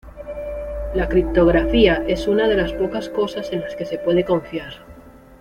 [0.95, 4.83] la criptografía es una de las pocas cosas en las que se puede confiar